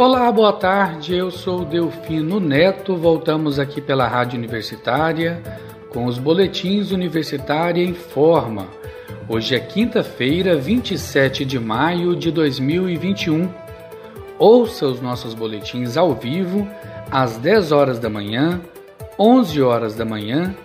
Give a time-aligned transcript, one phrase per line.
[0.00, 1.14] Olá, boa tarde.
[1.14, 2.96] Eu sou Delfino Neto.
[2.96, 5.42] Voltamos aqui pela Rádio Universitária
[5.90, 8.66] com os boletins Universitária em Forma.
[9.28, 13.46] Hoje é quinta-feira, 27 de maio de 2021.
[14.38, 16.66] Ouça os nossos boletins ao vivo
[17.10, 18.58] às 10 horas da manhã,
[19.18, 20.56] 11 horas da manhã,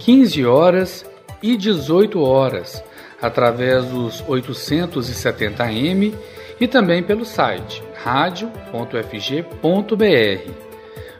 [0.00, 1.06] 15 horas
[1.40, 2.82] e 18 horas,
[3.22, 6.12] através dos 870m
[6.60, 8.50] e também pelo site radio.fg.br.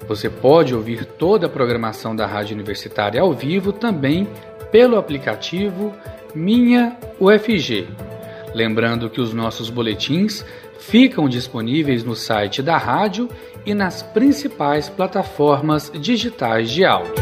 [0.09, 4.27] Você pode ouvir toda a programação da Rádio Universitária ao vivo também
[4.73, 5.95] pelo aplicativo
[6.35, 7.87] Minha UFG.
[8.55, 10.45] Lembrando que os nossos boletins
[10.79, 13.29] ficam disponíveis no site da rádio
[13.65, 17.15] e nas principais plataformas digitais de áudio.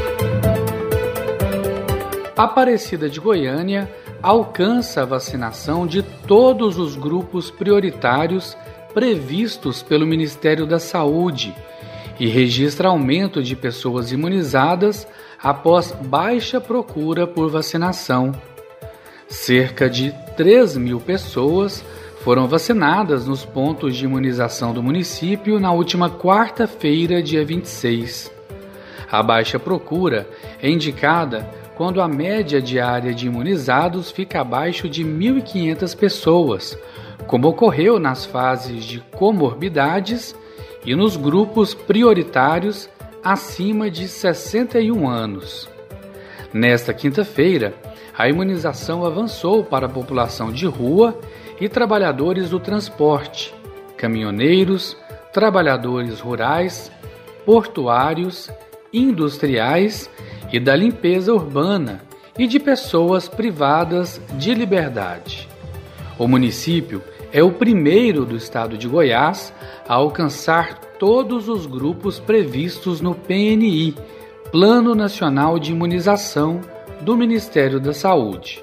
[2.36, 3.90] Aparecida de Goiânia
[4.22, 8.56] alcança a vacinação de todos os grupos prioritários
[8.98, 11.54] previstos pelo Ministério da Saúde
[12.18, 15.06] e registra aumento de pessoas imunizadas
[15.40, 18.32] após baixa procura por vacinação.
[19.28, 21.84] Cerca de 3 mil pessoas
[22.24, 28.33] foram vacinadas nos pontos de imunização do município na última quarta-feira, dia 26.
[29.08, 30.28] A baixa procura
[30.60, 36.77] é indicada quando a média diária de imunizados fica abaixo de 1.500 pessoas,
[37.27, 40.34] como ocorreu nas fases de comorbidades
[40.84, 42.88] e nos grupos prioritários
[43.22, 45.69] acima de 61 anos.
[46.52, 47.74] Nesta quinta-feira,
[48.16, 51.19] a imunização avançou para a população de rua
[51.61, 53.55] e trabalhadores do transporte,
[53.96, 54.96] caminhoneiros,
[55.33, 56.91] trabalhadores rurais,
[57.44, 58.50] portuários,
[58.92, 60.11] industriais
[60.52, 62.00] e da limpeza urbana
[62.39, 65.48] e de pessoas privadas de liberdade.
[66.19, 67.00] O município
[67.33, 69.55] é o primeiro do estado de Goiás
[69.88, 73.94] a alcançar todos os grupos previstos no PNI,
[74.51, 76.61] Plano Nacional de Imunização
[77.01, 78.61] do Ministério da Saúde.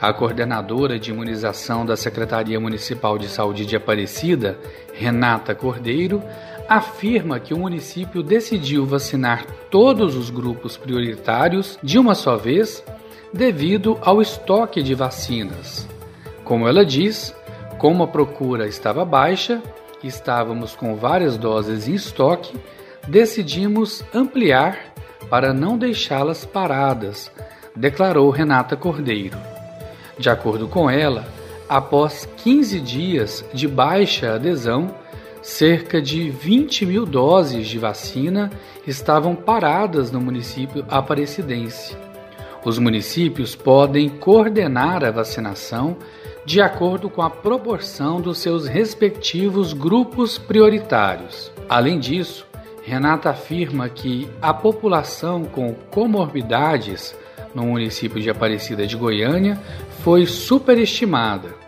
[0.00, 4.56] A coordenadora de imunização da Secretaria Municipal de Saúde de Aparecida,
[4.94, 6.22] Renata Cordeiro,
[6.68, 12.82] afirma que o município decidiu vacinar todos os grupos prioritários de uma só vez
[13.34, 15.89] devido ao estoque de vacinas.
[16.50, 17.32] Como ela diz,
[17.78, 19.62] como a procura estava baixa,
[20.02, 22.58] estávamos com várias doses em estoque,
[23.06, 24.92] decidimos ampliar
[25.30, 27.30] para não deixá-las paradas,
[27.76, 29.38] declarou Renata Cordeiro.
[30.18, 31.24] De acordo com ela,
[31.68, 34.92] após 15 dias de baixa adesão,
[35.40, 38.50] cerca de 20 mil doses de vacina
[38.84, 41.96] estavam paradas no município aparecidense.
[42.64, 45.96] Os municípios podem coordenar a vacinação
[46.44, 51.52] de acordo com a proporção dos seus respectivos grupos prioritários.
[51.68, 52.46] Além disso,
[52.82, 57.14] Renata afirma que a população com comorbidades
[57.54, 59.60] no município de Aparecida de Goiânia
[60.02, 61.60] foi superestimada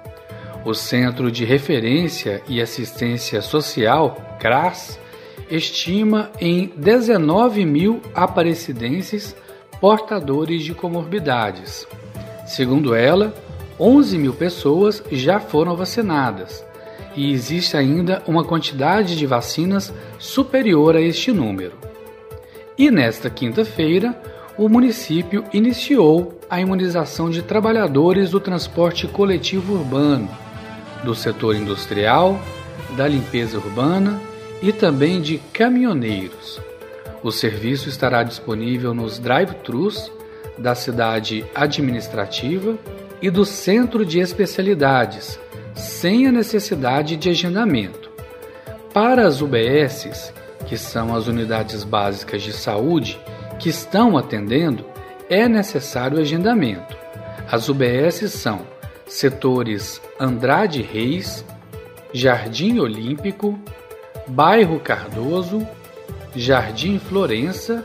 [0.64, 4.98] o Centro de Referência e Assistência Social, CRAS,
[5.50, 9.36] estima em 19 mil aparecidenses
[9.80, 11.86] portadores de comorbidades.
[12.46, 13.34] Segundo ela,
[13.78, 16.64] 11 mil pessoas já foram vacinadas
[17.16, 21.74] e existe ainda uma quantidade de vacinas superior a este número.
[22.76, 24.18] E nesta quinta-feira,
[24.56, 30.28] o município iniciou a imunização de trabalhadores do transporte coletivo urbano
[31.02, 32.40] do setor industrial,
[32.96, 34.20] da limpeza urbana
[34.62, 36.60] e também de caminhoneiros.
[37.22, 40.10] O serviço estará disponível nos drive-thrus
[40.58, 42.76] da cidade administrativa
[43.22, 45.38] e do centro de especialidades,
[45.74, 48.10] sem a necessidade de agendamento.
[48.92, 50.34] Para as UBSs,
[50.66, 53.18] que são as unidades básicas de saúde
[53.58, 54.84] que estão atendendo,
[55.30, 56.96] é necessário agendamento.
[57.50, 58.66] As UBSs são
[59.06, 61.44] setores Andrade Reis,
[62.12, 63.58] Jardim Olímpico,
[64.26, 65.66] Bairro Cardoso,
[66.34, 67.84] Jardim Florença,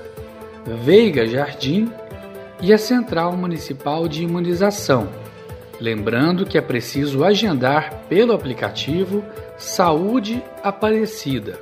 [0.84, 1.92] Veiga Jardim
[2.62, 5.27] e a Central Municipal de Imunização.
[5.80, 9.24] Lembrando que é preciso agendar pelo aplicativo
[9.58, 11.60] Saúde Aparecida.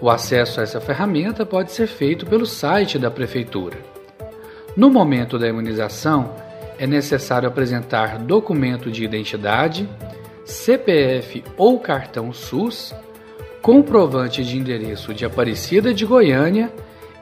[0.00, 3.78] O acesso a essa ferramenta pode ser feito pelo site da Prefeitura.
[4.76, 6.34] No momento da imunização,
[6.78, 9.88] é necessário apresentar documento de identidade,
[10.44, 12.94] CPF ou cartão SUS,
[13.62, 16.72] comprovante de endereço de Aparecida de Goiânia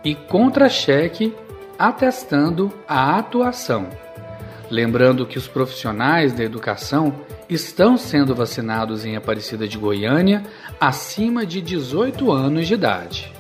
[0.05, 1.35] e contra-cheque
[1.79, 4.04] atestando a atuação.
[4.75, 7.15] Lembrando que os profissionais da educação
[7.49, 10.43] estão sendo vacinados em Aparecida de Goiânia
[10.81, 13.33] acima de 18 anos de idade.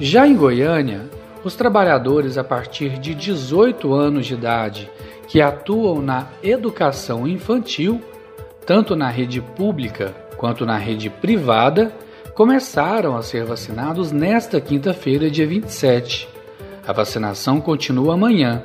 [0.00, 1.08] Já em Goiânia,
[1.44, 4.90] os trabalhadores a partir de 18 anos de idade
[5.28, 8.02] que atuam na educação infantil,
[8.66, 11.94] tanto na rede pública quanto na rede privada,
[12.34, 16.28] começaram a ser vacinados nesta quinta-feira, dia 27.
[16.84, 18.64] A vacinação continua amanhã.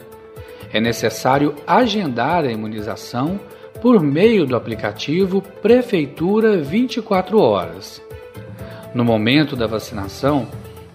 [0.71, 3.39] É necessário agendar a imunização
[3.81, 8.01] por meio do aplicativo Prefeitura 24 Horas.
[8.93, 10.47] No momento da vacinação,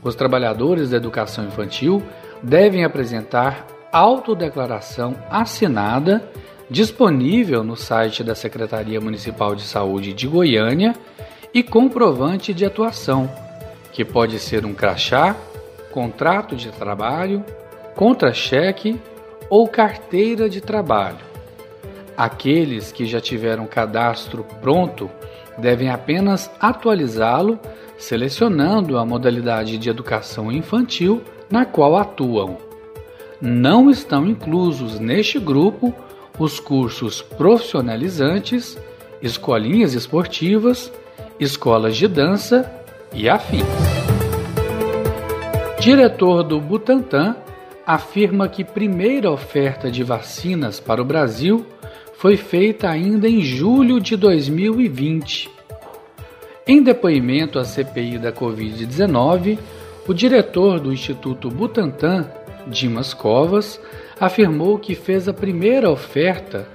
[0.02, 2.02] os trabalhadores da educação infantil
[2.42, 6.28] devem apresentar autodeclaração assinada
[6.68, 10.94] disponível no site da Secretaria Municipal de Saúde de Goiânia
[11.52, 13.30] e comprovante de atuação,
[13.92, 15.36] que pode ser um crachá,
[15.92, 17.44] contrato de trabalho,
[17.94, 18.98] contra-cheque
[19.52, 21.18] ou carteira de trabalho.
[22.16, 25.10] Aqueles que já tiveram cadastro pronto
[25.58, 27.60] devem apenas atualizá-lo,
[27.98, 31.20] selecionando a modalidade de educação infantil
[31.50, 32.56] na qual atuam.
[33.42, 35.94] Não estão inclusos neste grupo
[36.38, 38.78] os cursos profissionalizantes,
[39.20, 40.90] escolinhas esportivas,
[41.38, 42.74] escolas de dança
[43.12, 43.66] e afins.
[45.78, 47.36] Diretor do Butantan
[47.86, 51.66] afirma que primeira oferta de vacinas para o Brasil
[52.14, 55.50] foi feita ainda em julho de 2020.
[56.66, 59.58] Em depoimento à CPI da Covid-19,
[60.06, 62.30] o diretor do Instituto Butantan,
[62.68, 63.80] Dimas Covas,
[64.20, 66.68] afirmou que fez a primeira oferta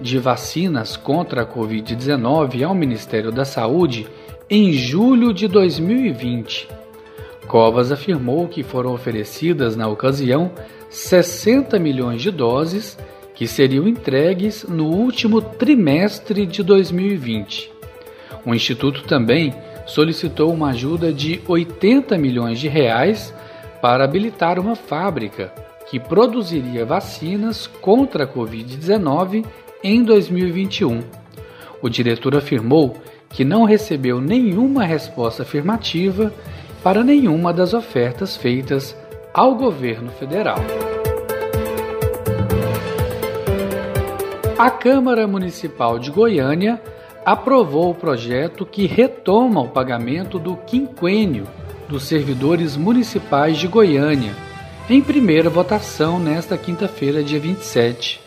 [0.00, 4.06] de vacinas contra a Covid-19 ao Ministério da Saúde
[4.50, 6.83] em julho de 2020
[7.46, 10.50] Covas afirmou que foram oferecidas na ocasião
[10.90, 12.98] 60 milhões de doses
[13.34, 17.72] que seriam entregues no último trimestre de 2020.
[18.46, 19.52] O instituto também
[19.86, 23.34] solicitou uma ajuda de 80 milhões de reais
[23.82, 25.52] para habilitar uma fábrica
[25.90, 29.44] que produziria vacinas contra a Covid-19
[29.82, 31.02] em 2021.
[31.82, 32.96] O diretor afirmou
[33.28, 36.32] que não recebeu nenhuma resposta afirmativa
[36.84, 38.94] para nenhuma das ofertas feitas
[39.32, 40.58] ao governo federal.
[44.58, 46.80] A Câmara Municipal de Goiânia
[47.24, 51.48] aprovou o projeto que retoma o pagamento do quinquênio
[51.88, 54.34] dos servidores municipais de Goiânia,
[54.88, 58.20] em primeira votação nesta quinta-feira, dia 27.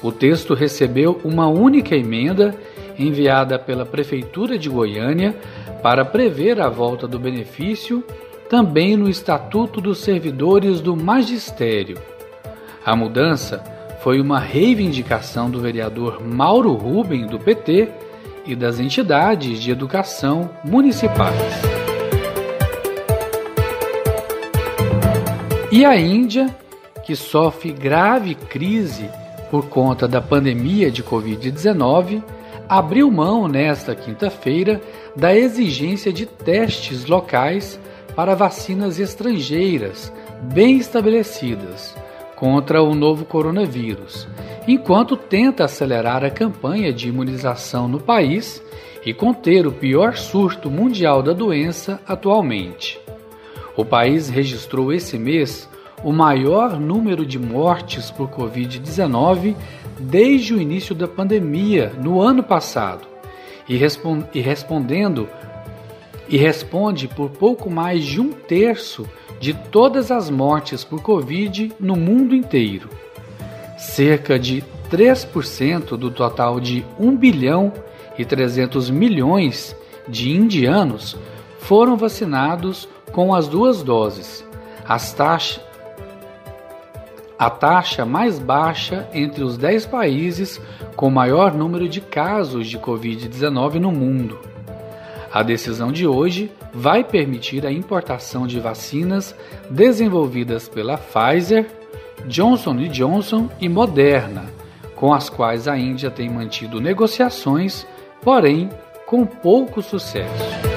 [0.00, 2.54] O texto recebeu uma única emenda
[2.98, 5.34] enviada pela Prefeitura de Goiânia
[5.82, 8.04] para prever a volta do benefício
[8.48, 11.98] também no Estatuto dos Servidores do Magistério.
[12.84, 13.62] A mudança
[14.02, 17.88] foi uma reivindicação do vereador Mauro Ruben, do PT,
[18.46, 21.36] e das entidades de educação municipais.
[25.70, 26.48] E a Índia,
[27.04, 29.08] que sofre grave crise
[29.50, 32.22] por conta da pandemia de Covid-19,
[32.70, 34.80] abriu mão nesta quinta-feira
[35.16, 37.80] da exigência de testes locais
[38.14, 41.96] para vacinas estrangeiras bem estabelecidas
[42.36, 44.28] contra o novo coronavírus,
[44.68, 48.62] enquanto tenta acelerar a campanha de imunização no país
[49.04, 53.00] e conter o pior surto mundial da doença atualmente.
[53.76, 55.68] O país registrou esse mês
[56.02, 59.54] o maior número de mortes por Covid-19
[59.98, 63.06] desde o início da pandemia no ano passado
[63.68, 65.28] e, respond e respondendo
[66.28, 69.06] e responde por pouco mais de um terço
[69.38, 72.88] de todas as mortes por Covid no mundo inteiro.
[73.76, 77.72] Cerca de 3% do total de 1 bilhão
[78.18, 79.74] e 300 milhões
[80.08, 81.16] de indianos
[81.58, 84.44] foram vacinados com as duas doses.
[84.86, 85.69] As taxas
[87.40, 90.60] a taxa mais baixa entre os 10 países
[90.94, 94.38] com maior número de casos de Covid-19 no mundo.
[95.32, 99.34] A decisão de hoje vai permitir a importação de vacinas
[99.70, 101.66] desenvolvidas pela Pfizer,
[102.26, 104.44] Johnson Johnson e Moderna,
[104.94, 107.86] com as quais a Índia tem mantido negociações,
[108.22, 108.68] porém
[109.06, 110.69] com pouco sucesso.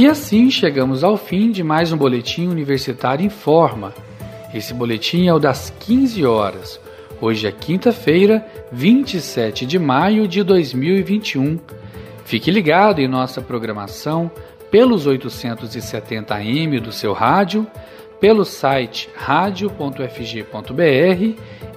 [0.00, 3.92] E assim chegamos ao fim de mais um Boletim Universitário em Forma.
[4.54, 6.80] Esse boletim é o das 15 horas.
[7.20, 8.42] Hoje é quinta-feira,
[8.72, 11.60] 27 de maio de 2021.
[12.24, 14.30] Fique ligado em nossa programação
[14.70, 17.66] pelos 870 AM do seu rádio,
[18.18, 20.00] pelo site radio.fg.br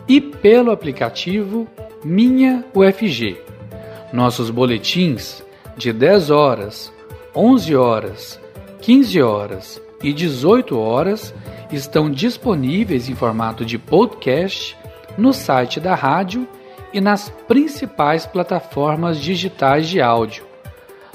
[0.07, 1.67] e pelo aplicativo
[2.05, 3.35] Minha UFG.
[4.13, 5.43] Nossos boletins
[5.75, 6.93] de 10 horas,
[7.35, 8.39] 11 horas,
[8.81, 11.33] 15 horas e 18 horas
[11.71, 14.77] estão disponíveis em formato de podcast
[15.17, 16.47] no site da rádio
[16.93, 20.45] e nas principais plataformas digitais de áudio.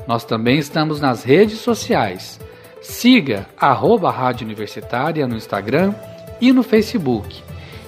[0.09, 2.41] Nós também estamos nas redes sociais.
[2.81, 5.95] Siga arroba Rádio Universitária no Instagram
[6.41, 7.43] e no Facebook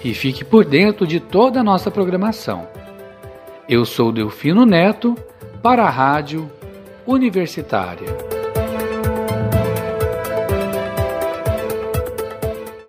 [0.05, 2.69] e fique por dentro de toda a nossa programação.
[3.69, 5.17] Eu sou Delfino Neto
[5.63, 6.51] para a Rádio
[7.11, 8.40] Universitária.